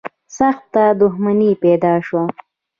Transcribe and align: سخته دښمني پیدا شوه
سخته 0.37 0.83
دښمني 1.01 1.51
پیدا 1.63 1.93
شوه 2.07 2.23